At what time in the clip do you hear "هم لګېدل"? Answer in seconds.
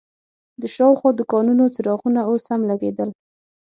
2.51-3.09